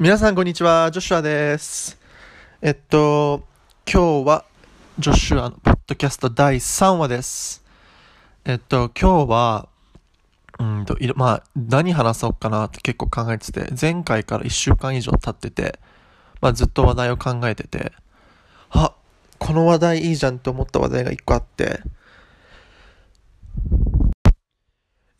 [0.00, 1.98] 皆さんこんにちは、ジョシュアです。
[2.62, 3.42] えっと、
[3.84, 4.44] 今日は
[4.96, 7.64] ジョシュアのポッドキャスト第3話です。
[8.44, 9.68] えっと、今日は、
[10.60, 15.80] うんと、いろまあ、何話そうかなって結構考えてて、前回から1週間以上経ってて、
[16.40, 17.90] まあずっと話題を考えてて、
[18.70, 18.94] あ、
[19.40, 21.80] この話題いいじゃんって思った話題が1個あって、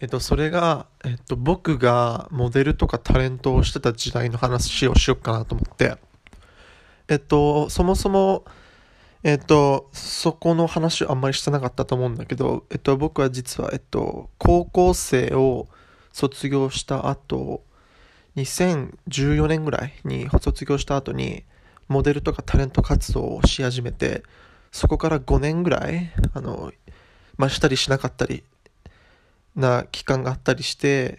[0.01, 5.97] えっと、それが、えっと、僕がモデルとかタレントをしてた時代の話をしようかなと思って、
[7.09, 8.45] えっと、そもそも、
[9.25, 15.67] えっと、そこの話をあんまりしてなかったと思うんだけど、えっと、僕は実は、えっと、高校生を
[16.13, 17.65] 卒業した後、
[18.37, 21.43] 2014年ぐらいに卒業した後に、
[21.89, 24.23] モデルとかタレント活動をし始めて、
[24.71, 26.73] そこから5年ぐらい、あの、
[27.37, 28.45] ま、したりしなかったり
[29.55, 31.19] な期間があったりして、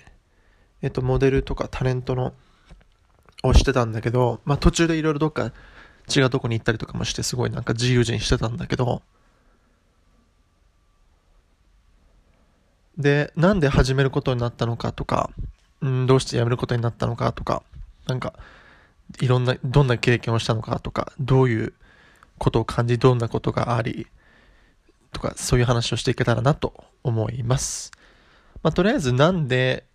[0.81, 2.33] えっと、モデルとかタレントの、
[3.43, 5.51] をしてたんだけど、まあ、途中でいろいろどっか
[6.13, 9.01] 違うとこに行ったりとかもして、すごいなんか自由人してたんだけど、
[12.97, 15.29] で、なんで始めることになったのかとか、
[15.81, 17.63] うん、どうして辞めることになったのかとか、
[18.07, 18.33] なんか、
[19.21, 21.73] いろんな、どんな経験をしたのかとか、どういう
[22.37, 24.07] ことを感じ、どんなことがあり、
[25.13, 27.91] とか、そういう話をしていけたらなと思います。
[28.63, 29.85] まあ、とりあえずなんで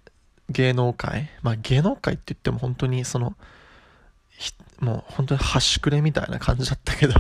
[0.51, 3.37] 芸能界、まあ、芸能界って言っても本当にその、
[4.81, 7.15] もう本当に端くれみたいな感じだったけど、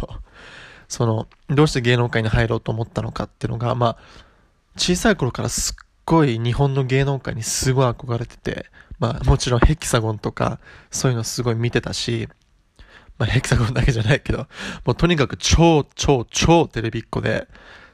[0.88, 3.96] その、どうして芸能界に入ろうと思ったのかっていうのが、まあ、
[4.76, 8.66] 小さい頃からすっごい日本の芸能界にすごい憧れてて、
[8.98, 12.28] まあもちろんヘキサゴンとかそういうのすごい見てたし、
[13.18, 14.46] まあヘキサゴンだけじゃないけど、
[14.84, 17.48] もうとにかく超超超テレビっ子で、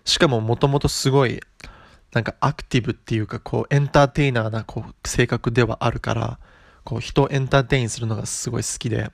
[0.05, 1.41] しかももともとすごい
[2.12, 6.39] なんかアクティブっていうかこうエンターテイナーなこう性格ではあるから、
[6.84, 9.11] こう人をエンターテインするのがすごい好きで、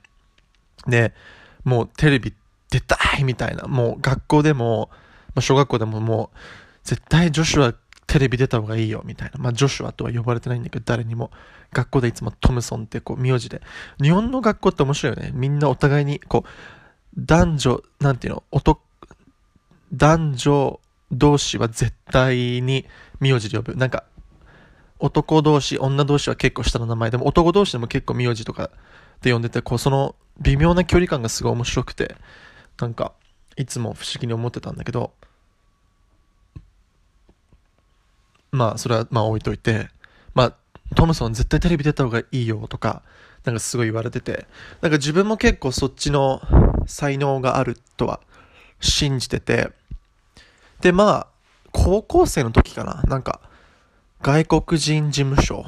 [0.87, 1.13] で、
[1.63, 2.33] もうテレビ
[2.69, 4.89] 出たいみたいな、もう学校でも、
[5.35, 6.37] まあ、小学校でももう
[6.83, 7.73] 絶対女子は
[8.07, 9.39] テレビ出た方がいいよみたいな。
[9.39, 11.31] まあ女子はとは呼ばれてないんだけど誰にも。
[11.73, 13.61] 学校でいつもトムソンってこう名字で。
[14.01, 15.31] 日本の学校って面白いよね。
[15.33, 16.49] みんなお互いにこう、
[17.17, 18.81] 男女、なんていうの、男、
[19.93, 20.79] 男女
[21.11, 22.85] 同士は絶対に
[23.19, 23.75] 名字で呼ぶ。
[23.75, 24.03] なんか、
[24.99, 28.71] 男同士、女同士は結構下の名前でも、男同士でも結構名字とか
[29.21, 32.15] で呼んでて、こう、その微妙な距離感がすごい面白くて、
[32.79, 33.13] なんか、
[33.55, 35.13] いつも不思議に思ってたんだけど、
[38.51, 39.89] まあ、それはまあ置いといて、
[40.33, 40.53] まあ、
[40.95, 43.03] トムソン絶対テレビ出た方がいいよとか、
[43.43, 44.47] なんかすごい言われてて、
[44.81, 46.41] なんか自分も結構そっちの
[46.85, 48.19] 才能があるとは
[48.79, 49.71] 信じてて、
[50.81, 51.27] で、まあ、
[51.71, 53.41] 高校生の時かな、なんか、
[54.21, 55.65] 外国人事務所、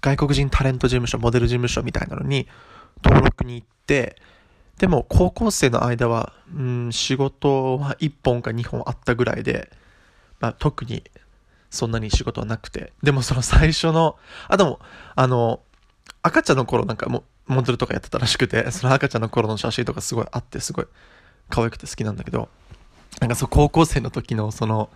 [0.00, 2.48] 外国人タレント事務所、モデル事務所みたいなのに
[3.02, 4.16] 登録に行って、
[4.78, 9.70] でも高校生の間は、うん、仕事は1本か2本あったぐらいで、
[10.40, 11.04] まあ、特に
[11.70, 12.92] そんなに仕事はなくて。
[13.02, 14.16] でもその最初の、
[14.48, 14.80] あ、でも、
[15.14, 15.60] あの、
[16.22, 20.86] 赤ちゃんの頃なんかもモデルとかやってたらしくて、その赤ちゃんの頃の写真とかすごいあって、すごい
[21.50, 22.48] 可愛くて好きなんだけど、
[23.20, 24.90] なんかそう高校生の時のその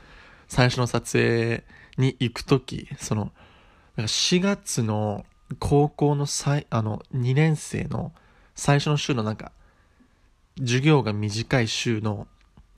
[0.48, 1.64] 最初の撮影
[1.98, 3.32] に行く時、その、
[3.96, 5.26] なんか4月の
[5.58, 8.12] 高校の最、あの、2年生の
[8.54, 9.52] 最初の週のなんか、
[10.58, 12.26] 授業が短い週の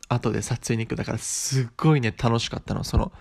[0.09, 0.97] 後で撮影に行く。
[0.97, 2.85] だからすっごいね、楽しかったの。
[2.85, 3.13] その、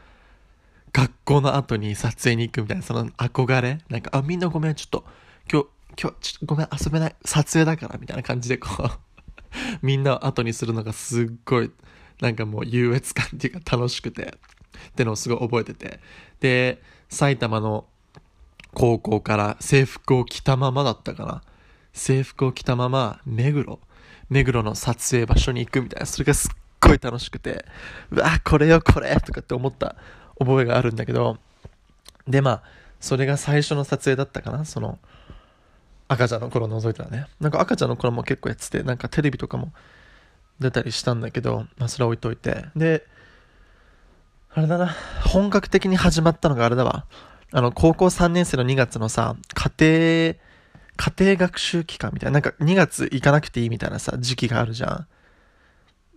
[0.91, 5.06] 学校の後に撮影に行くみたいな、その憧れなんか、あ、みんなごめん、ちょっと、
[5.51, 5.68] 今日、
[6.01, 8.90] 今日、ちょっとごめん、遊べない、撮影だから、みたいな感じで、こう、
[9.81, 11.72] みんなを後にするのがすっごい、
[12.22, 14.38] なんかもう優越感っていうか楽しくて、
[14.90, 16.00] ってのをすごい覚えてて。
[16.40, 17.85] で、埼玉の
[18.74, 21.41] 高校から制服を着たままだったかな。
[21.94, 23.80] 制服を着たまま、目黒、
[24.30, 27.66] 目黒の撮影場所に行くみたいな、それがすっごい楽しくて、
[28.12, 29.96] うわ、これよ、これとかって思った
[30.38, 31.38] 覚えがあるんだけど、
[32.28, 32.63] で、まあ、
[33.00, 35.00] それが最初の撮影だったかな、その、
[36.07, 37.27] 赤ちゃんの頃覗いたらね。
[37.39, 39.74] なんか赤ちゃんの頃も結構やってて、なんかテレビとかも
[40.59, 42.65] 出たりしたんだけど、まあそれは置いといて。
[42.75, 43.06] で、
[44.51, 44.95] あれだな、
[45.25, 47.06] 本格的に始まったのがあれだわ。
[47.51, 50.35] あの、高校3年生の2月のさ、家庭、
[50.97, 55.07] 家庭学習期間みたいな、なんか2月行かなくていいみたいなさ、時期があるじゃん。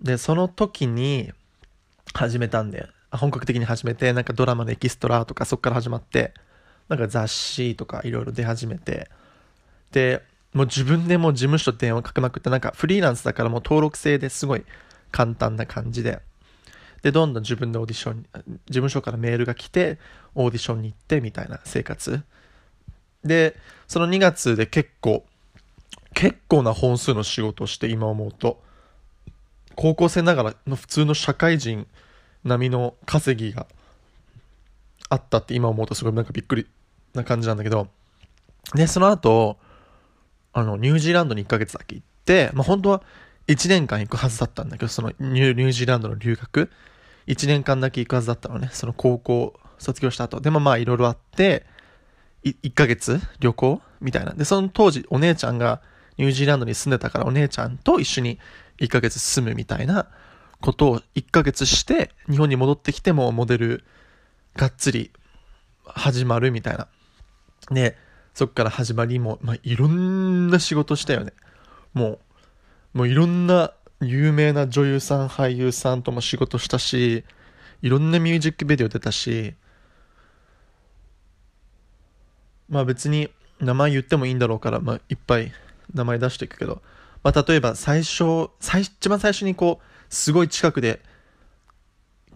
[0.02, 1.32] で、その時に
[2.14, 6.34] 始めたんで、本格的に始めて、なんかドラマのエキストラとかそっから始まって、
[6.88, 9.08] なんか雑誌とかいろいろ出始めて、
[9.92, 10.22] で、
[10.52, 14.64] もう自分でもう事務所電話かけまくって、なんかフリーランスだからもう登録制ですごい
[15.10, 16.20] 簡単な感じで、
[17.02, 19.98] で、どんどん自分でオーディション、事務所からメールが来て、
[20.34, 22.22] オーディションに行ってみたいな生活。
[23.24, 23.56] で、
[23.88, 25.24] その2月で結構、
[26.14, 28.62] 結構な本数の仕事をして今思うと、
[29.74, 31.86] 高校生ながらの普通の社会人
[32.44, 33.66] 並みの稼ぎが
[35.08, 36.66] あったって今思うとすごいなんかびっくり
[37.14, 37.88] な感じなんだけど、
[38.74, 39.58] で、その後、
[40.52, 43.02] あの、ニュージーランドに1ヶ月だけ行って、まあ、本当は
[43.48, 46.70] 1年間行くはずだったんだけど、そのニュージーランドの留学、
[47.26, 50.40] 1年間だけ行くはずだったのね、その高校卒業した後。
[50.40, 51.66] でもまあいろいろあって、
[52.44, 54.32] 1ヶ月旅行みたいな。
[54.32, 55.80] で、その当時お姉ちゃんが
[56.18, 58.38] ニュージーランドに住んでたからお姉ちゃんと一緒に
[58.78, 60.08] 1ヶ月住むみたいな
[60.60, 63.84] ことを1ヶ月して日本に戻ってきてもモデル
[64.56, 65.12] がっつり
[65.84, 66.88] 始まるみたいな。
[67.70, 67.96] で、
[68.34, 71.32] そっから始まりも、まあ、いろんな仕事したよね。
[71.92, 72.18] も
[72.94, 77.24] う、もういろんな有名な女優さん、俳優さんとも仕事したし、
[77.82, 79.54] いろんなミュージックビデオ出たし、
[82.68, 83.28] まあ別に
[83.60, 85.52] 名前言ってもいいんだろうから、まあいっぱい
[85.92, 86.82] 名前出していくけど、
[87.22, 91.00] まあ例えば最初、最、一番最初にこう、すごい近くで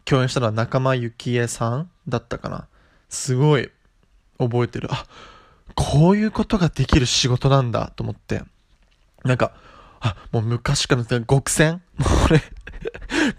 [0.05, 2.69] 共演したのは仲間由紀恵さんだったかな。
[3.09, 3.71] すごい
[4.39, 4.89] 覚えてる。
[4.93, 5.07] あ、
[5.77, 8.43] こういうことができる仕事なんだと思って。
[9.25, 9.53] なんか、
[10.01, 11.83] あ、もう昔から極戦？
[11.97, 12.43] もう俺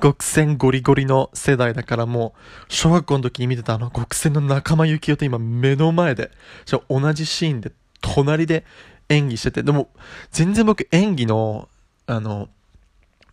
[0.01, 2.33] 極戦ゴリゴリの世代だからも
[2.69, 6.31] う、小学校の時に見てたあの極戦の仲間由紀夫と今目の前で、
[6.89, 8.65] 同じシーンで隣で
[9.09, 9.89] 演技してて、でも
[10.31, 11.67] 全然僕演技の、
[12.05, 12.49] あの、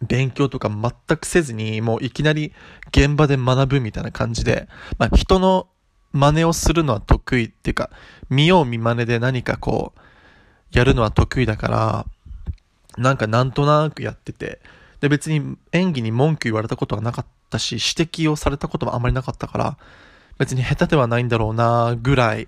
[0.00, 2.52] 勉強とか全くせずに、もういきなり
[2.88, 4.68] 現場で学ぶみたいな感じで、
[4.98, 5.66] まあ人の
[6.14, 7.90] 真似をするのは得意っていうか、
[8.30, 10.00] 見よう見真似で何かこう、
[10.70, 12.06] やるのは得意だから、
[12.96, 14.60] なんかなんとなくやってて、
[15.00, 19.76] で別に演技に文句言われたことはなかったし、指摘をされたこともあまりなかったから、
[20.38, 22.46] 別に下手ではないんだろうな、ぐらい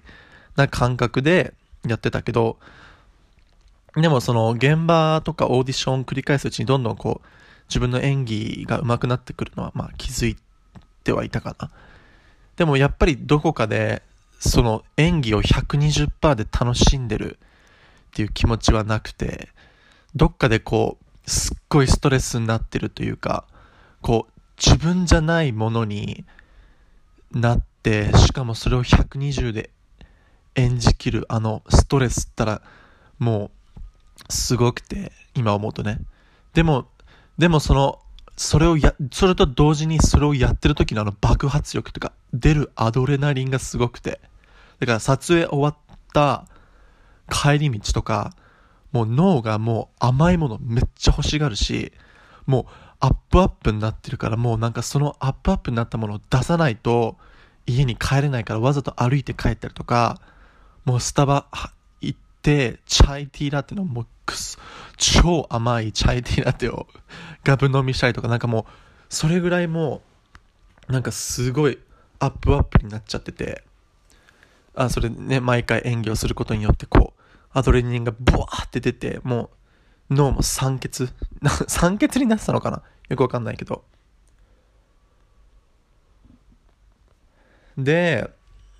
[0.54, 1.52] な感覚で
[1.84, 2.58] やってたけど、
[3.96, 7.28] でもその現場とかオーディションを繰り返すうちにどんどんこう、
[7.68, 10.36] 自分の演技が上手くなってくるのはまあ気づい
[11.02, 11.70] てはいたかな。
[12.56, 14.02] でもやっぱりどこかで
[14.38, 19.48] その演技を120%で楽しんでるっていう気持ちはなくて、
[20.14, 23.44] どっかでこう、すっごいストレスになってるというか、
[24.00, 26.24] こう、自分じゃないものに
[27.32, 29.70] なって、しかもそれを120で
[30.54, 32.62] 演じきるあのストレスったら、
[33.18, 33.50] も
[34.28, 35.98] う、すごくて、今思うとね。
[36.54, 36.88] でも、
[37.36, 38.00] でもその、
[38.36, 44.20] それをや、それと同時にそれをやってる時のあの爆発力とか、出るアドレナリンがすごくて。
[44.78, 45.76] だから撮影終わっ
[46.12, 46.46] た
[47.30, 48.34] 帰り道とか、
[48.92, 51.92] もう脳がもう甘いものめっちゃ欲しがるし、
[52.46, 57.16] もうアップアップになってるからもうなんかそのアップアップになったものを出さないと
[57.66, 60.20] 家に帰れないからわざと歩いて帰ったりとか、
[60.84, 61.46] もうスタバ
[62.50, 64.58] 行ってチャイティーラテのもうくす、
[64.96, 66.86] 超甘いチャイティーラテを
[67.44, 68.64] ガブ飲みしたりとかなんかもう
[69.08, 70.02] それぐらいも
[70.88, 71.78] うなんかすごい
[72.20, 73.64] アップアップになっちゃってて、
[74.74, 77.22] あ、それね、毎回演技をすることによってこう、
[77.52, 79.50] アドレナリンがブワーって出て、も
[80.10, 81.08] う脳も酸欠
[81.66, 82.82] 酸欠になってたのかな？
[83.08, 83.84] よくわかんないけど。
[87.76, 88.30] で、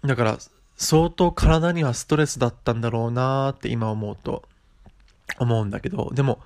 [0.05, 0.39] だから
[0.77, 4.43] 相当体にはストレスだったんだろうなーって今思うと
[5.39, 6.41] 思うんだけど、でも、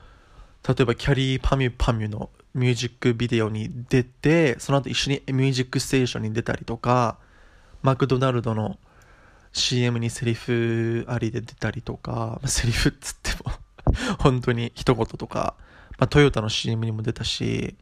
[0.67, 7.19] 例えばキャリーパミュパミュのミュージックビデオに出て、その後一緒にミュージックステーションに出たりとか、
[7.83, 8.79] マクドナルドの
[9.53, 13.53] CM にセリフありで出たりとか、まあ、セリフっつっても
[14.19, 15.55] 本当に一言とか、
[15.99, 17.77] まあ、トヨタの CM にも出たし、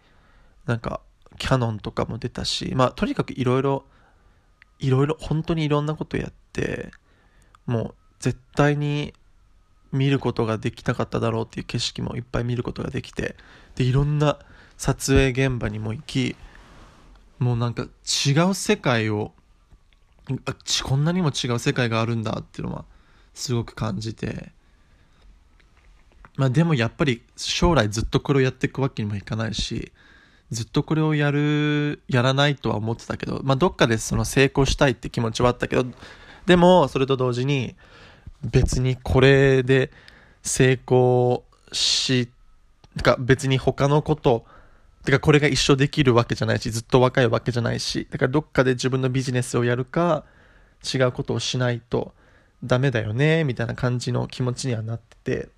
[0.66, 1.00] なんか、
[1.38, 3.84] キャノンとかも出たし、まあ、とにかくいろいろ、
[4.78, 6.90] いろいろ、本当にいろんなことやって、
[7.66, 9.14] もう、絶対に
[9.92, 13.36] 見ることができなかっただろうっていう景色もいっぱい見ることができて、
[13.74, 14.38] で、いろんな
[14.76, 16.36] 撮影現場にも行き、
[17.38, 17.84] もうなんか
[18.26, 19.32] 違う世界を
[20.44, 22.84] あちこんなにも違う世界があるんだっていうのは
[23.34, 24.52] すごく感じて
[26.36, 29.92] まあでもやっぱり将来ずっとこれをやっていくわけにもいかないし
[30.50, 35.84] ずっとこれをやるやらないとは思ってたけどまあどっかでその成功したいって気持ちはあったけど
[36.46, 37.76] でもそれと同時に
[38.42, 39.90] 別にこれで
[40.42, 42.28] 成功し
[43.02, 44.44] か別に他のこと
[45.08, 50.24] てかこれが一生できるわけじゃないし、ずっと若いわけじゃないし、だからどっかで自分のビジネスをやるか、
[50.84, 52.12] 違うことをしないと
[52.62, 55.48] ダメだよね、みたいな感じの気持ちにはなってて。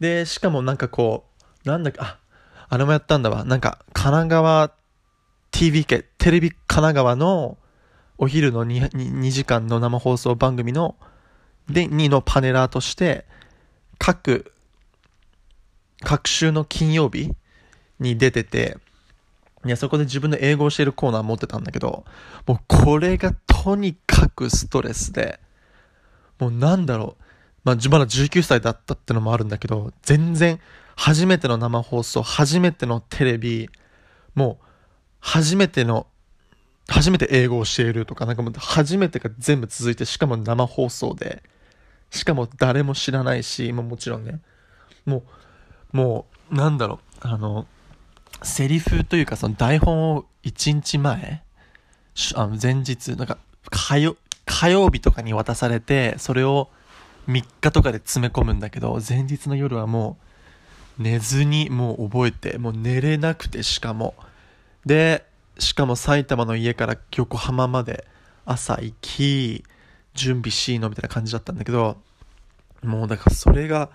[0.00, 1.24] で、しかもなんかこ
[1.64, 2.18] う、なんだっけ、あ、
[2.68, 3.44] あれもやったんだわ。
[3.44, 4.72] なんか、神奈川
[5.50, 7.58] TV 系、テレビ神奈川の
[8.18, 10.96] お昼の 2, 2時間の生放送番組の、
[11.68, 13.24] で、2のパネラーとして、
[13.98, 14.52] 各、
[16.00, 17.32] 各週の金曜日
[18.00, 18.78] に出てて、
[19.64, 22.04] いや、そこで自分の英語を教えるコーナー持ってたんだけど、
[22.46, 25.40] もうこれがとにかくストレスで、
[26.38, 27.24] もうなんだろう、
[27.64, 30.60] まあ、まだ19歳だったってのもあるんだけど、全然、
[30.96, 33.68] 初めての生放送、初めてのテレビ、
[34.34, 34.66] もう、
[35.20, 36.06] 初めての、
[36.88, 41.42] 初めて英語を教えるとか、なんかもう初めてが全部続いて、しかも生放送で、
[42.10, 44.40] しかも誰も知らないし、ももちろんね、
[45.06, 45.24] も
[45.92, 47.66] う、もう、なんだろう、あの、
[48.42, 51.42] セリフというかその台本を1日前、
[52.34, 53.38] あの前日、なんか
[53.70, 56.70] 火曜、火曜日とかに渡されて、それを
[57.28, 60.24] 3日とかで詰め込むんだけど、前日の夜はもう
[60.98, 64.14] 寝ずにもう覚えて、もう寝れなくてしかも。
[64.86, 65.24] で、
[65.58, 68.06] しかも埼玉の家から横浜まで
[68.44, 69.64] 朝行き、
[70.14, 71.96] 準備しいのみたいな感じだったんだけど、
[72.82, 73.90] もうだからそれが、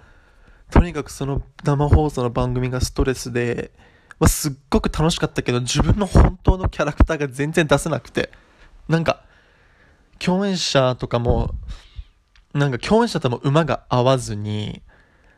[0.71, 3.71] とにかくその生放送の番組がストレスで、
[4.19, 8.31] まあ、すっごく楽しかったけど、自分の本当のキャラクターが全然出せなくて、
[8.87, 9.21] なんか、
[10.19, 11.55] 共演者とかも、
[12.53, 14.81] なんか共演者とも馬が合わずに、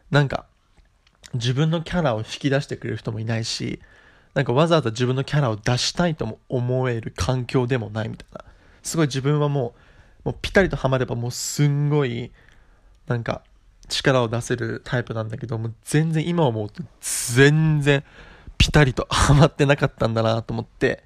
[0.10, 0.46] なんか、
[1.34, 3.80] 自分のキャラを引き出してくれる人もいないし、
[4.34, 8.44] なんかわざわざ自分のキャラを出したいとも思える環境でもないみたいな。
[8.84, 9.74] すごい自分はも
[10.24, 12.32] う、もうピタリとハマればもうすんごい、
[13.08, 13.42] なんか、
[13.92, 18.04] 力を出せるタイプなんだけど、もう全然今思うと全然
[18.58, 21.04] ピタリとハマってなかったんだなと思って、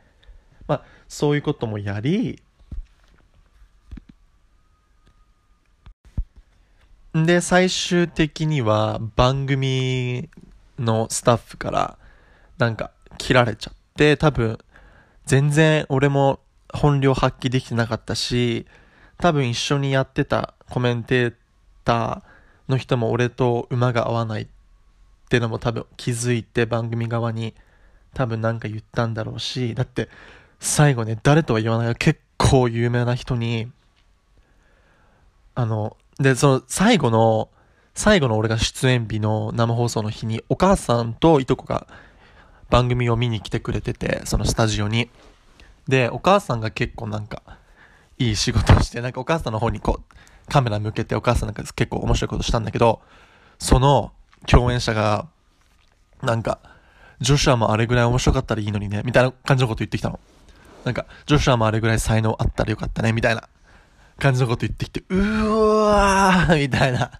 [0.67, 2.41] まあそういうこともやり、
[7.24, 10.29] で、最終的には番組
[10.77, 11.98] のスタッフから
[12.57, 14.57] なんか切られちゃって、多分
[15.25, 16.41] 全然俺も
[16.74, 18.65] 本領発揮できてなかったし、
[19.17, 21.34] 多分一緒にやってたコメンテー
[21.86, 24.48] ターの人も俺と馬が合わないっ
[25.29, 27.53] てのも多分気づいて番組側に
[28.13, 30.10] 多分なんか言ったんだろうし、だって
[30.60, 33.72] 最後ね、誰とは言わない結構有名な人に、
[35.53, 37.50] あの、で、その最後の、
[37.93, 41.88] 最後の俺が出演日の生放送の日に、お母さんといとこが
[42.69, 45.10] 番組を見に来てくれてて、そのスタジオに。
[45.88, 47.41] で、お母さんが結構なんか、
[48.17, 53.01] いい仕事をして、なんかお母さんの方にこう、カメラ向けてお母さんなんか結構面白いことしたんだけど、
[53.60, 54.12] その
[54.48, 55.27] 共演者が、
[56.22, 56.60] なんか、
[57.19, 60.19] ジョシュアもあれぐらい面白かったらいいのにね、みたいな感じのこと言ってきたの。
[60.84, 63.48] なんか、ジョシュアもあれぐらい才能あったらよかったね、みたいな
[64.19, 67.12] 感じのこと言ってきて、うわーみたいな。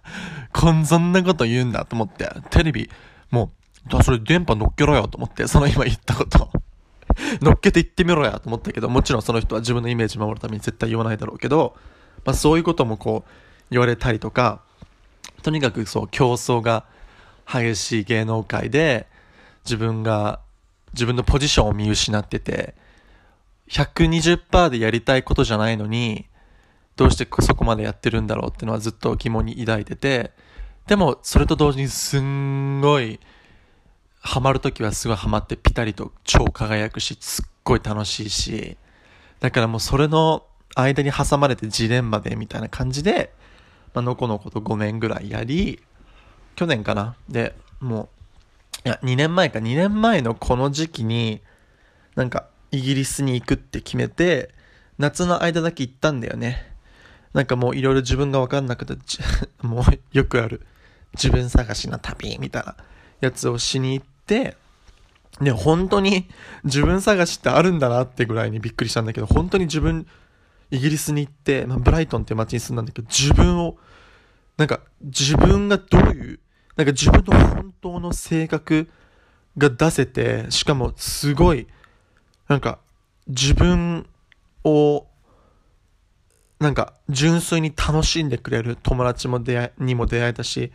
[0.52, 2.90] こん、そんなこと言うんだと思って、テレビ、
[3.30, 3.52] も
[3.90, 6.50] う、それ電波乗っけろよと思って、その今言ったこと
[7.40, 11.76] 乗っけて言ってみろやと思ったけど、もちろんその人は自分のイメージ守るために絶対言わないだろうけど、
[12.24, 13.30] まあそういうこともこう、
[13.70, 14.60] 言われたりとか、
[15.42, 16.84] とにかくそう、競争が
[17.46, 19.06] 激しい芸能界で、
[19.64, 20.40] 自分が、
[20.92, 22.74] 自分のポジションを見失ってて、
[23.68, 26.26] 120%でやりたいことじゃないのに、
[26.96, 30.32] どうしてそこまでやってるんだろうっていうのはずっと疑問に抱いてて、
[30.86, 33.20] でもそれと同時にすんごい、
[34.20, 38.76] ハマるときはすごいハマってピタリと超輝くし、すっごい楽しいし、
[39.40, 43.32] だからもうそれの間に挟まれてジレンマでみたいな感じで、
[43.94, 45.80] まあ、のこのこと5年ぐらいやり、
[46.54, 48.08] 去年かなで、も
[48.84, 51.40] う、いや、2年前か、2年前のこの時期に、
[52.14, 54.54] なんか、イギリスに行くって決めて、
[54.98, 56.75] 夏の間だけ行ったんだよね。
[57.36, 58.94] なんかもういろいろ自分がわかんなくて、
[59.60, 60.66] もうよくある
[61.12, 62.76] 自分探しの旅みたいな
[63.20, 64.56] やつをしに行って、
[65.42, 66.30] で、本当に
[66.64, 70.06] 自分探しってあるんだなってぐらいにびっくりしたんだけど、本当に自分、
[70.70, 73.76] イギリスに行って、まあ、ブライトンっていう街に住んだんだけど、自分を、
[74.56, 76.40] なんか自分がどういう、
[76.76, 78.88] なんか自分の本当の性格
[79.58, 81.66] が出せて、しかもすごい、
[82.48, 82.78] なんか
[83.28, 84.06] 自分
[84.64, 85.06] を
[86.58, 90.72] なんか純粋に楽しんでくれる友達も出会にも出会えたし、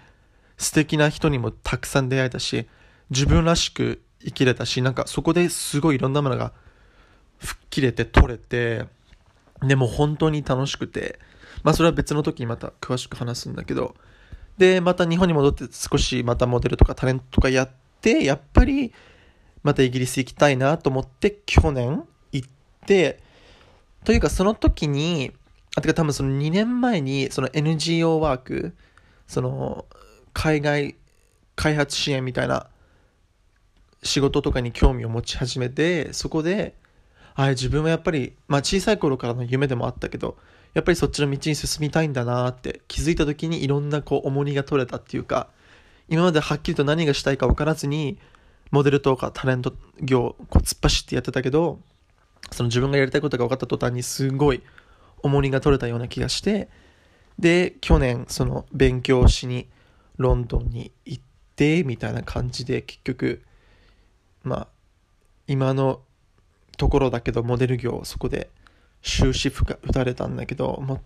[0.57, 2.67] 素敵な人にもたくさん出会えたし、
[3.09, 6.53] 自分らしく生きれたし、なんかそこですごいいろんなものが
[7.39, 8.85] 吹っ切れて取れて、
[9.63, 11.19] でも本当に楽しくて、
[11.63, 13.95] まあそれは別の時にまた詳しく話すんだけど、
[14.57, 17.69] で、また日本に戻って少しまたモデルとかタレントとかやっ
[18.01, 18.93] て、やっぱり
[19.63, 22.49] またイギリス行きたいなと思って去年行っ
[22.85, 23.19] て、
[24.03, 25.31] というかその時に
[25.75, 28.75] あ、てか多分その2年前にその NGO ワーク、
[29.27, 29.85] その
[30.33, 30.95] 海外
[31.55, 32.67] 開発支援みたいな
[34.03, 36.75] 仕事とかに興味を持ち始めて、そこで、
[37.35, 40.37] あ自分はやっぱり、まあ小さい頃からの夢でもあったけど、
[40.73, 45.47] やっぱりそっちの道に進みたいんだなって気づいた時にいろんなこう重荷が取れたっていうか、
[46.09, 48.17] 今まではっきりと何がしたいか分からずに、
[48.71, 51.79] モデルとかタレント業こう突っ走ってやってたけど、
[52.51, 54.61] その自分がやりたいことが分かった途端にすごい
[55.23, 56.69] 重荷が取れたような気がして、
[57.39, 59.67] で、去年その勉強しに
[60.17, 61.23] ロンドンに行っ
[61.55, 63.41] て、みたいな感じで結局、
[64.43, 64.67] まあ、
[65.47, 66.01] 今の
[66.77, 68.49] ところだけどモデル業そこで
[69.03, 70.99] 終止符が打たれたんだけど、まあ、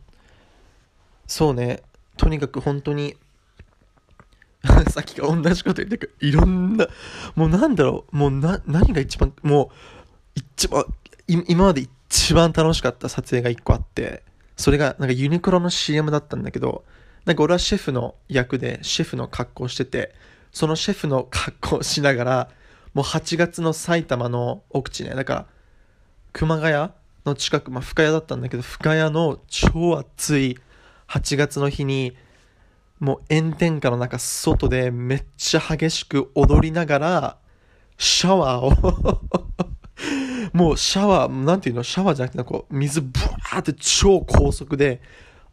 [1.28, 1.82] そうね、
[2.18, 3.16] とにかく本当に
[4.90, 6.88] さっきが同じこと言ってくいろんな、
[7.36, 9.70] もうなんだろう、もうな、何が一番、もう、
[10.36, 10.86] 一番、
[11.28, 14.24] 今まで一番楽しかった撮影が一個あって、
[14.56, 16.84] それがなんかユニクロの CM だったんだけど、
[17.26, 20.14] なんか俺はシェフの役でシェフの格好してて、
[20.52, 22.50] そのシェフの格好しながら、
[22.94, 25.46] もう8月の埼玉の奥地ね、だから、
[26.32, 26.92] 熊谷
[27.26, 30.58] の近く、まあ深谷だったんだけど、深谷の超暑い
[31.10, 32.16] 8月の日に、
[33.00, 37.38] もう炎天下の中、外でめっちゃ激しく踊りながら、
[37.98, 39.22] シャワーを
[40.54, 45.02] もうシャワー、なんていうの、シャワーじゃなくて、こう、水ブワーって超高速で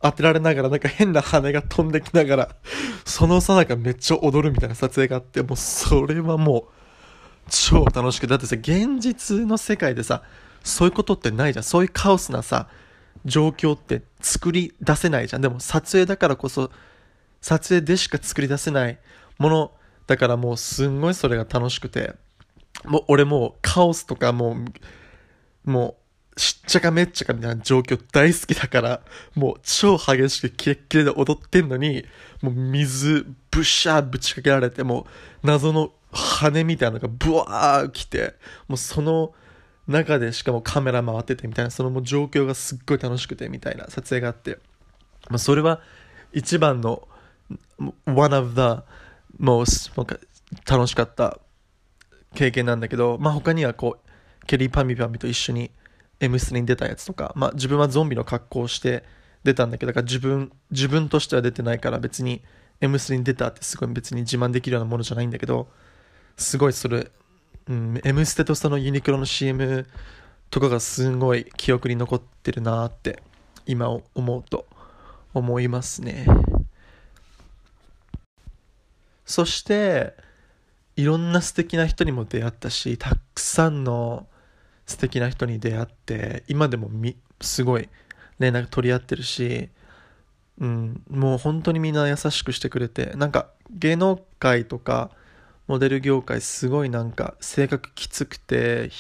[0.01, 2.57] 当てられながら、なんか変な羽が飛んできながら、
[3.05, 6.65] そのさなかめっちゃ踊るみたいな撮影があって、もうそれはもう、
[7.49, 10.23] 超楽しく、だってさ、現実の世界でさ、
[10.65, 11.63] そういうことってないじゃん。
[11.63, 12.69] そういうカオスなさ、
[13.25, 15.43] 状況って作り出せないじゃん。
[15.43, 16.71] でも撮影だからこそ、
[17.41, 18.99] 撮影でしか作り出せない
[19.39, 19.73] もの
[20.07, 22.15] だからもうすんごいそれが楽しくて、
[22.85, 24.57] もう俺もうカオスとかも
[25.67, 25.97] う、も
[26.37, 29.00] うしっちゃかめっちゃかみたいな状況大好きだから、
[29.35, 32.05] もう超激しくキレッキレで踊ってんのに、
[32.41, 35.07] もう水ブシャーぶちかけられて、も
[35.43, 38.35] う謎の羽みたいなのがブワー来て、
[38.69, 39.35] もうその
[39.87, 44.59] 中でしかもカメラ回っててみたいな、そのもう状況がすっごい楽しくてみたいな撮影があって、
[45.29, 45.81] まあ、それは
[46.33, 47.07] 一番の
[48.07, 48.83] one of the
[49.38, 49.93] most
[50.67, 51.38] 楽しかった
[52.35, 55.71] 経験なんだけど、まあ、他にはこうケリーパミパミと一緒に
[56.21, 59.05] M3 に出たやつとか、まあ、自分はゾンビの格好をして
[59.45, 62.42] 出たんだけどだから自分自分としては出てないから別に
[62.81, 65.68] M3 に出たってすごい別に自慢できるようなものじゃないんだけど
[66.37, 67.11] すごいそれ、
[67.68, 69.87] うん、M ステとそのユニクロの CM
[70.51, 73.23] とかがすごい記憶に残ってるなって
[73.66, 74.66] 今思うと
[75.35, 76.27] 思いますね。
[79.25, 80.14] そして、
[80.96, 84.26] いろんな素敵な人にも出会ったし、たくさんの
[84.87, 87.88] 素敵な人に出会って、今でもみすごい
[88.38, 89.70] 連絡取り合ってるし、
[90.59, 95.11] うん、もう本当にみんな優しくしてくれて、なんか芸能界とか
[95.66, 98.90] モデル業界すごいなんか性格きつくて、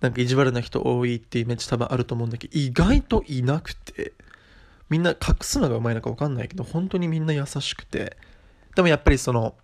[0.00, 4.12] なんか意地悪な人多いっていうイメージ多分あると思うんだけど、意外といなくて、
[4.90, 8.16] みんな隠すのがうまいのか分かんないけど、本当にみんな優しくて、
[8.74, 9.54] でもやっぱりその、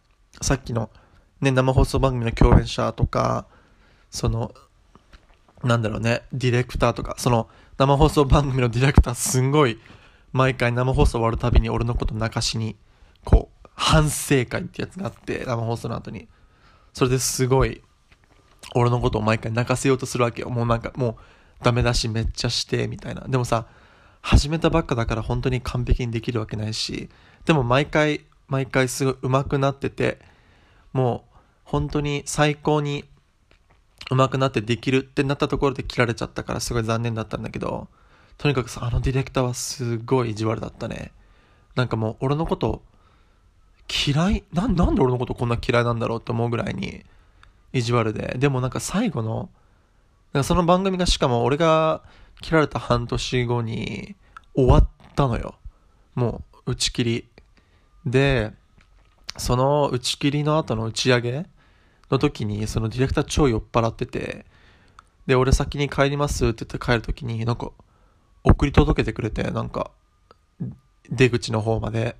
[0.40, 0.90] さっきの、
[1.40, 3.46] ね、生放送番組の共演者とか、
[4.10, 4.52] その、
[5.64, 7.48] なんだろうね、ディレクターとか、その、
[7.78, 9.78] 生放送番組のディレクターすんごい、
[10.32, 12.76] 毎回生放送終わるたびに俺のこと泣かしに、
[13.24, 16.28] こう、反省会ってやつがあって、生放送の後に。
[16.92, 17.82] それですごい、
[18.74, 20.50] 俺のことを毎回泣かせようとするわけよ。
[20.50, 23.22] もうなんか、もう、ダメ出しめっちゃして、みたいな。
[23.26, 23.66] でもさ、
[24.22, 27.08] 始めたばっかだから本当に完璧にできるわけないし、
[27.46, 30.18] でも毎回毎回すごい上手くなってて、
[30.92, 31.29] もう
[31.70, 33.04] 本当に最高に
[34.10, 37.86] 上手くなってできるってなったところで切られちゃったからすごい残念だったんだけど、
[38.38, 41.12] とにかくさ、あのディレクターはすごい意地悪だったね。
[41.76, 42.82] なんかもう俺のこと
[43.88, 47.04] 嫌いな、なんで俺のことこんな嫌いなんだろうって思うぐらいに
[47.72, 48.34] 意地悪で。
[48.36, 49.48] でもなんか最後の、
[50.32, 52.02] なんかその番組がしかも俺が
[52.40, 54.16] 切られた半年後に
[54.56, 55.54] 終わったのよ。
[56.16, 57.28] もう打ち切り。
[58.06, 58.54] で、
[59.36, 61.46] その打ち切りの後の打ち上げ
[62.10, 64.44] の時に、そのディレクター超酔っ払ってて、
[65.26, 67.70] で、俺先に帰りますって言って帰る時に、なんか、
[68.42, 69.90] 送り届けてくれて、なんか、
[71.10, 72.16] 出口の方まで。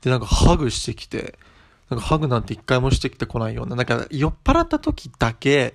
[0.00, 1.38] で、なんかハグしてきて、
[1.88, 5.74] なんかハグなんて一回もしてきてこないような、なんか酔っ払った時だけ、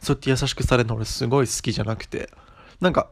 [0.00, 2.30] そうやって優しくされるの俺すごい好きじゃなくて、
[2.80, 3.08] なんか、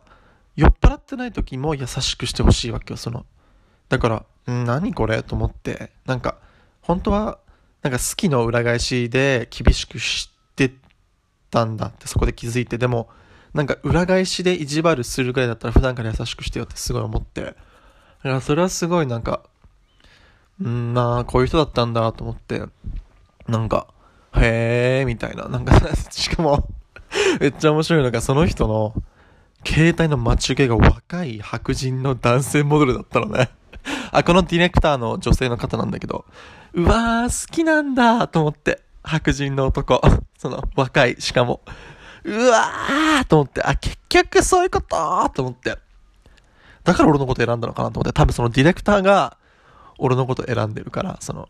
[0.56, 3.24] 酔っ払ってない時も優しくしてほしいわけよ、その。
[3.88, 5.22] だから、何これ？
[5.22, 6.36] と思って、なんか、
[6.82, 7.38] 本当は、
[7.82, 10.72] なんか好きの裏返しで厳しくして
[11.50, 13.08] たんだってそこで気づいて、でも、
[13.54, 17.56] なんか裏返しで意地悪するぐらいだったら普段から優しくしてよってすごい思って、だか
[18.22, 19.42] らそれはすごいなんか、
[20.60, 22.62] うん、まあ、こういう人だったんだと思って、
[23.48, 23.88] なんか、
[24.36, 25.74] へえーみたいな、なんか
[26.10, 26.68] しかも
[27.40, 28.94] めっちゃ面白いのがその人の
[29.66, 33.50] 携帯の待ち受けが若い白人の男性モデルだったのね。
[34.12, 36.24] あ、このディレクターの女性の方なんだけど、
[36.74, 38.82] うわー、好きなんだと思って。
[39.02, 40.00] 白人の男。
[40.38, 41.60] その、若い、しかも。
[42.24, 45.78] うわーと思って、あ、結局そういうことと思って。
[46.84, 49.36] だから俺のこと選んだのかなと思って、多分そのディレクターが
[49.98, 51.48] 俺のこと選んでるから、その、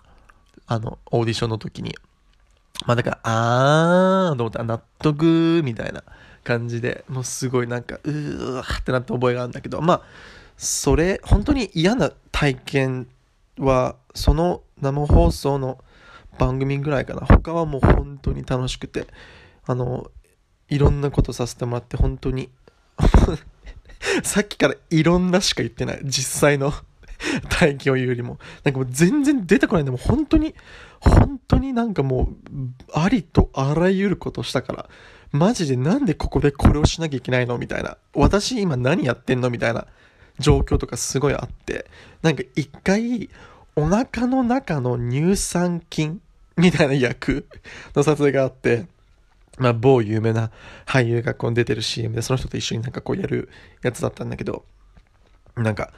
[0.66, 1.96] あの、オーディションの時に。
[2.86, 6.02] まあだから、あーと思って、納得みたいな
[6.44, 10.02] 感じで、もうすごいなんか、うーってなった覚えがあるんだけど、まあ、
[10.56, 13.08] それ、本当に嫌な体験
[13.58, 15.78] は、その生放送の
[16.38, 17.20] 番組ぐらいかな。
[17.20, 19.06] 他はもう本当に楽しくて、
[19.66, 20.10] あの、
[20.68, 22.50] いろんなことさせてもらって、本当に
[24.22, 26.00] さっきからいろんなしか言ってない。
[26.04, 26.72] 実際の
[27.50, 28.38] 体験を言うよりも。
[28.64, 30.54] なんかもう全然出てこないんで、も本当に、
[31.00, 34.88] 本当になんかもう、ありとあらゆることしたから、
[35.32, 37.58] マジでなんでここでこれをしなきゃいけないの？
[37.58, 37.98] みたいな。
[38.14, 39.50] 私今何やってんの？
[39.50, 39.86] みたいな
[40.38, 41.86] 状況とかすごいあって。
[42.22, 43.28] なんか一回、
[43.80, 46.20] お腹の中の乳酸菌
[46.56, 47.46] みたいな役
[47.94, 48.86] の撮影があって、
[49.58, 50.50] まあ、某有名な
[50.86, 53.48] 俳優がこう出てる CM で、その人と一緒になんかこうやる
[53.82, 54.64] やつだったんだけど、
[55.56, 55.92] なんか、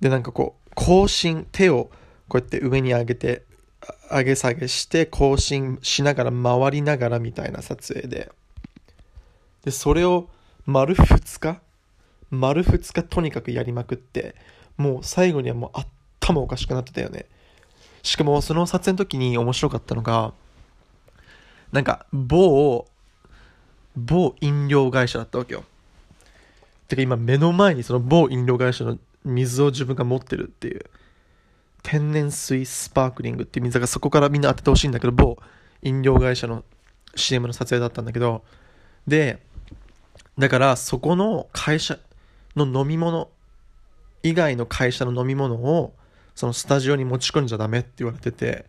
[0.00, 1.90] で、なんかこう、更新、手を
[2.28, 3.42] こうやって上に上げて、
[4.10, 8.30] 上げ下げして更新しながら回りながらみたいな撮影で、
[9.64, 10.28] で、それを
[10.66, 11.60] 丸2日？
[12.30, 14.34] 丸2日とにかくやりまくって、
[14.76, 15.80] もう最後にはもう
[16.20, 17.26] 頭おかしくなってたよね。
[18.02, 20.32] しかもその撮影の時に面白かったのが、
[21.72, 22.86] なんか某
[23.96, 25.64] 某飲料会社だったわけよ。
[26.88, 30.84] てか今目の前にその某飲料会社の水を自分が持ってるっていう。
[31.82, 35.38] 天然水スパークリングっていう水がそこからみんな当ててほしいんだけど、某
[35.82, 36.62] 飲料会社の
[37.14, 38.44] CM の撮影だったんだけど、
[39.06, 39.40] で、
[40.38, 41.98] だからそこの会社
[42.54, 43.30] の飲み物
[44.22, 45.94] 以外の会社の飲み物を
[46.40, 48.64] そのスタジオに持ち込んじゃダメって言われてて、へ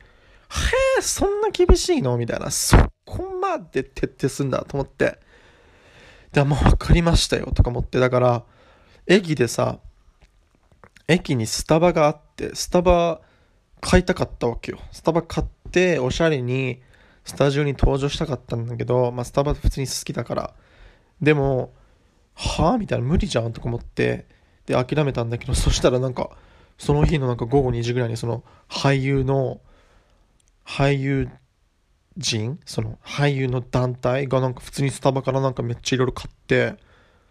[1.00, 2.18] え、そんな厳しいの？
[2.18, 2.52] みたいな。
[2.52, 5.20] そこまで徹底すんだと思って。
[6.34, 7.98] で、もう分かりましたよとか思って。
[7.98, 8.44] だから、
[9.08, 9.80] 駅でさ、
[11.08, 13.22] 駅にスタバがあって、スタバ
[13.80, 14.80] 買いたかったわけよ。
[14.92, 16.82] スタバ買って、おしゃれに、
[17.24, 20.54] スタジオに登場したかったんだけど、まあ、スタバ普通に好きだから。
[21.22, 21.72] でも、
[22.36, 22.78] はぁ？
[22.78, 23.54] みたいな、無理じゃん？
[23.54, 24.26] とか思って、
[24.66, 26.32] で、諦めたんだけど、そしたらなんか、
[26.82, 29.62] その日のなんか午後2時ぐらいにその俳優の、
[30.66, 31.30] 俳優
[32.18, 36.78] 人その俳優の団体がなんか普通にスタバからなんかめっちゃいろいろ買って、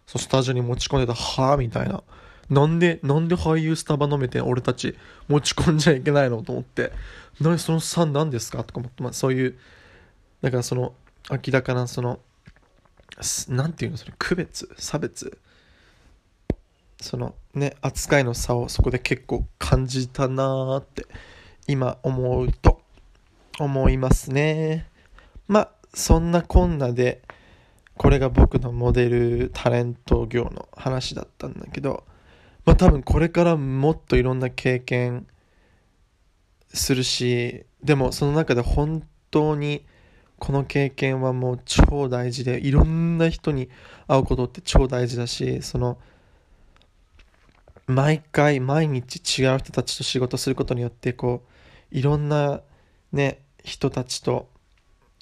[0.07, 2.05] そスタジオに持ち込んでた、はぁみたいな。
[2.49, 6.93] なんで、なんで俳優スタバ飲めて俺たち持ち込んじゃいけないのと思って、
[7.41, 9.59] 何その3何ですかとか思って、まあそういう、
[10.43, 10.95] だからその
[11.29, 12.21] 明らかなその、
[13.49, 15.37] なんていうのそれ区別差別
[17.01, 21.07] そのね扱いの差をそこで結構感じたなーって
[21.67, 22.81] 今思うと
[23.59, 24.87] 思いますね。
[25.47, 27.23] まあ、そんなこんなで、
[27.97, 32.05] これが僕のモデルタレント業の話だったんだけど、
[32.65, 35.27] まあ多分これからもっといろんな経験
[36.73, 39.85] するし、でもその中で本当に
[40.39, 43.69] この経験はもう超大事で、いろんな人に
[44.09, 45.99] 会うことって超大事だし、その、
[47.91, 51.45] 毎回毎日違う人たちと仕事することによってこ
[51.93, 52.61] ういろんな
[53.13, 54.49] ね人たちと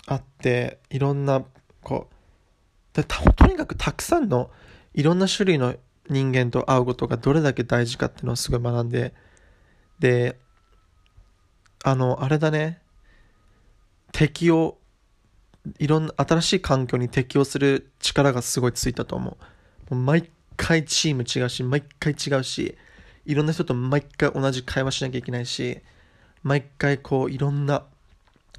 [0.07, 1.45] 会っていろんな
[1.83, 4.51] こうとにかくたくさんの
[4.95, 5.75] いろんな種類の
[6.09, 9.15] 人間と会うことがどれだけ大事かっていうのをすごい学んで
[9.99, 10.39] で
[11.85, 12.81] あのあれだね。
[14.13, 14.79] 適応
[15.79, 19.37] いろんな新しい環境に適応する力がすごいついたと思
[19.91, 22.77] う毎回チーム違うし毎回違うし
[23.25, 25.81] いろんな人と毎回同じ会話しなきゃいけないし
[26.42, 27.85] 毎回こういろんな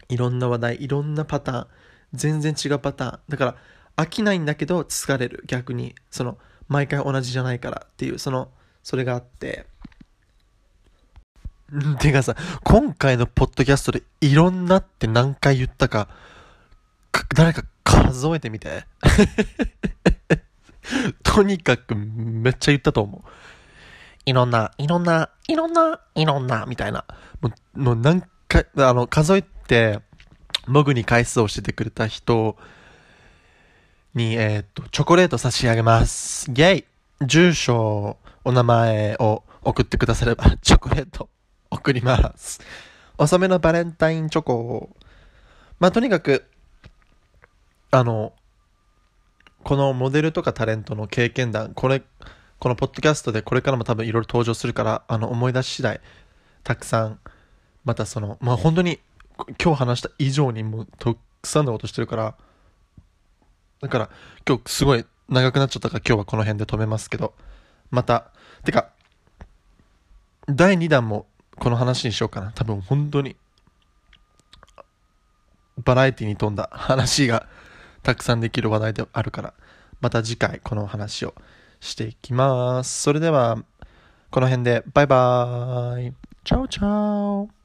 [0.08, 1.68] いろんな話題いろんなパターン
[2.14, 3.20] 全然違うパターン。
[3.30, 3.56] だから
[3.98, 5.44] 飽きないんだけど疲れる。
[5.46, 5.96] 逆に。
[6.10, 8.50] その毎回同じじゃないからっていうその
[8.84, 9.68] それがあって。
[12.00, 16.10] てかさ今回のポッドキャストでいろんなって何回言ったか
[17.36, 18.86] 誰か数えてみて。
[21.24, 23.30] とにかくめっちゃ言ったと思う。
[24.26, 27.06] いろんな、いろんな、いろんな、いろんな、みたいな。
[27.42, 30.00] もう、もう何回、あの、数えて、
[30.68, 32.58] 僕に回数を教えてくれた人
[34.14, 36.50] に、えー、っと、チョコレート差し上げます。
[36.52, 36.86] イェイ
[37.26, 41.30] 住所、お名前を送ってくだされば、 チョコレート
[41.70, 42.62] 送ります。
[43.18, 44.96] 遅めのバレンタインチョコを。
[45.80, 46.46] まあ、とにかく、
[47.92, 48.34] あの、
[49.64, 52.02] このモデルとかタレントの経験談、これ、
[52.60, 56.02] このポッドキャストでこれからも多分いろいろ登場するから、あの、思い出し次第、
[56.64, 57.20] たくさん、
[57.84, 59.00] またその、まあ本当に、
[59.62, 62.36] 今日話した以上にもうたくさんのことしてるから、
[63.82, 64.10] だから、
[64.48, 67.34] 今日すごい長くなっちゃったから今日はこの辺で止めますけど、
[67.92, 68.32] また、
[68.66, 68.90] てか、
[70.48, 72.52] 第2弾もこの話にしようかな。
[72.54, 73.36] 多分本当に、
[75.84, 77.48] バラエティに富んだ話が
[78.04, 79.54] たくさんできる話題であるから、
[80.02, 81.34] また次回この話を
[81.80, 83.02] していきます。
[83.02, 83.58] それでは、
[84.32, 86.14] この辺でバイバーイ。
[86.44, 87.59] チャオチャオ